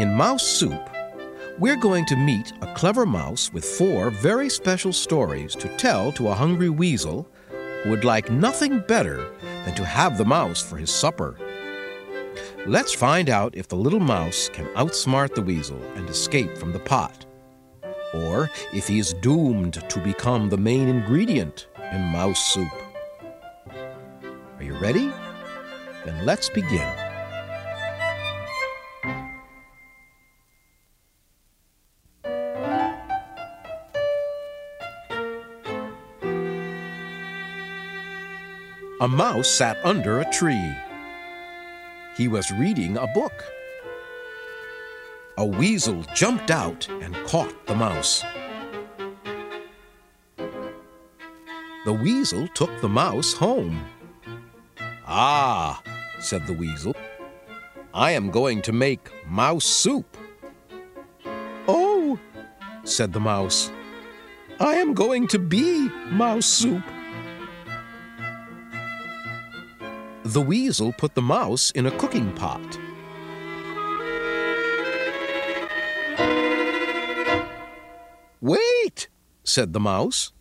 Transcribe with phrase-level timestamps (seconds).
[0.00, 0.88] In Mouse Soup,
[1.58, 6.28] we're going to meet a clever mouse with four very special stories to tell to
[6.28, 7.28] a hungry weasel
[7.82, 9.30] who would like nothing better
[9.66, 11.36] than to have the mouse for his supper.
[12.66, 16.78] Let's find out if the little mouse can outsmart the weasel and escape from the
[16.78, 17.26] pot,
[18.14, 22.72] or if he is doomed to become the main ingredient in mouse soup.
[24.56, 25.12] Are you ready?
[26.06, 27.09] Then let's begin.
[39.00, 40.76] A mouse sat under a tree.
[42.18, 43.32] He was reading a book.
[45.38, 48.22] A weasel jumped out and caught the mouse.
[51.86, 53.86] The weasel took the mouse home.
[55.06, 55.82] Ah,
[56.18, 56.94] said the weasel,
[57.94, 60.14] I am going to make mouse soup.
[61.66, 62.18] Oh,
[62.84, 63.70] said the mouse,
[64.60, 66.82] I am going to be mouse soup.
[70.24, 72.78] The weasel put the mouse in a cooking pot.
[78.42, 79.08] Wait,
[79.44, 80.32] said the mouse.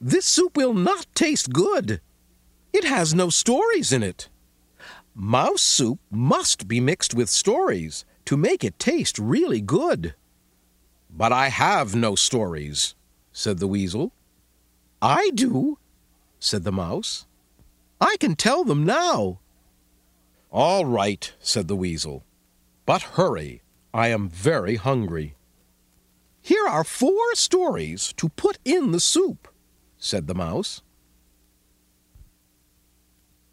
[0.00, 2.00] This soup will not taste good.
[2.72, 4.30] It has no stories in it.
[5.14, 10.14] Mouse soup must be mixed with stories to make it taste really good.
[11.10, 12.94] But I have no stories,
[13.30, 14.12] said the weasel.
[15.02, 15.76] I do,
[16.40, 17.26] said the mouse.
[18.02, 19.38] I can tell them now.
[20.50, 22.24] All right, said the weasel.
[22.84, 23.62] But hurry,
[23.94, 25.36] I am very hungry.
[26.40, 29.46] Here are four stories to put in the soup,
[29.98, 30.82] said the mouse.